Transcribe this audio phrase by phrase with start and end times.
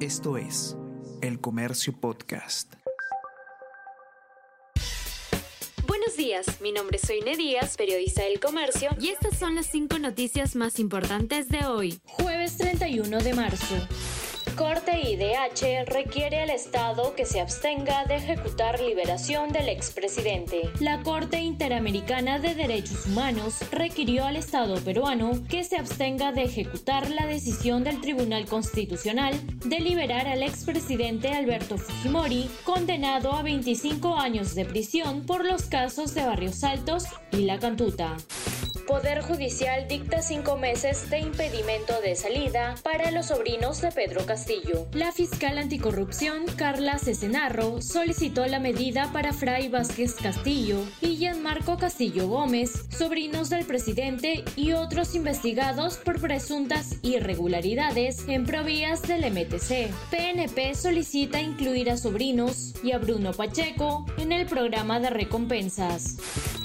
[0.00, 0.76] Esto es
[1.22, 2.74] El Comercio Podcast.
[5.86, 9.98] Buenos días, mi nombre es Soine Díaz, periodista del Comercio, y estas son las cinco
[9.98, 13.74] noticias más importantes de hoy, jueves 31 de marzo.
[14.56, 20.70] Corte IDH requiere al Estado que se abstenga de ejecutar liberación del expresidente.
[20.80, 27.10] La Corte Interamericana de Derechos Humanos requirió al Estado peruano que se abstenga de ejecutar
[27.10, 29.34] la decisión del Tribunal Constitucional
[29.66, 36.14] de liberar al expresidente Alberto Fujimori, condenado a 25 años de prisión por los casos
[36.14, 38.16] de Barrios Altos y La Cantuta.
[38.86, 44.86] Poder Judicial dicta cinco meses de impedimento de salida para los sobrinos de Pedro Castillo.
[44.92, 52.28] La fiscal anticorrupción, Carla Cesenarro, solicitó la medida para Fray Vázquez Castillo y Gianmarco Castillo
[52.28, 59.90] Gómez, sobrinos del presidente y otros investigados por presuntas irregularidades en provías del MTC.
[60.12, 66.18] PNP solicita incluir a sobrinos y a Bruno Pacheco en el programa de recompensas.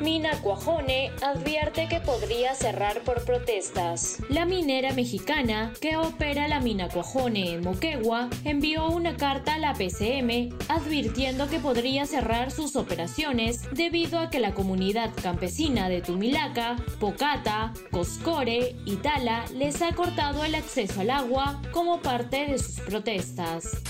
[0.00, 4.18] Mina Cuajone advierte que podría cerrar por protestas.
[4.28, 9.74] La minera mexicana que opera la mina Cuajone en Moquegua envió una carta a la
[9.74, 16.76] PCM advirtiendo que podría cerrar sus operaciones debido a que la comunidad campesina de Tumilaca,
[16.98, 22.80] Pocata, Coscore y Tala les ha cortado el acceso al agua como parte de sus
[22.80, 23.82] protestas.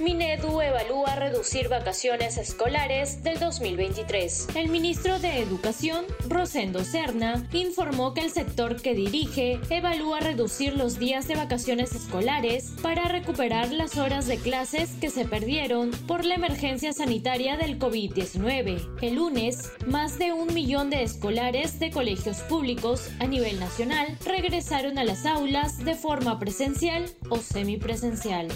[0.00, 4.48] Minedu evalúa reducir vacaciones escolares del 2023.
[4.56, 10.98] El ministro de Educación, Rosendo Serna, informó que el sector que dirige evalúa reducir los
[10.98, 16.34] días de vacaciones escolares para recuperar las horas de clases que se perdieron por la
[16.34, 18.98] emergencia sanitaria del COVID-19.
[19.00, 24.98] El lunes, más de un millón de escolares de colegios públicos a nivel nacional regresaron
[24.98, 28.48] a las aulas de forma presencial o semipresencial.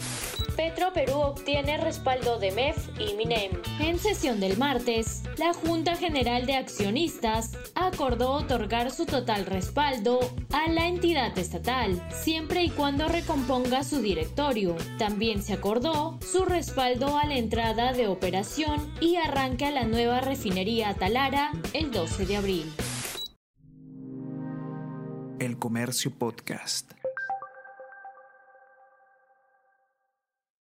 [0.56, 3.52] Petro Perú obtiene respaldo de MEF y MINEM.
[3.80, 10.20] En sesión del martes, la Junta General de Accionistas acordó otorgar su total respaldo
[10.52, 14.76] a la entidad estatal, siempre y cuando recomponga su directorio.
[14.98, 20.20] También se acordó su respaldo a la entrada de operación y arranque a la nueva
[20.20, 22.72] refinería Talara el 12 de abril.
[25.38, 26.97] El Comercio Podcast.